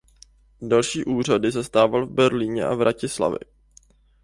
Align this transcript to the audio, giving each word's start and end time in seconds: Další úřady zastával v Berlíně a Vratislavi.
Další 0.61 1.05
úřady 1.05 1.51
zastával 1.51 2.05
v 2.05 2.09
Berlíně 2.11 2.65
a 2.65 2.73
Vratislavi. 2.75 3.37